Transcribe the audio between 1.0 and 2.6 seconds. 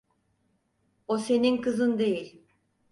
O senin kızın değil.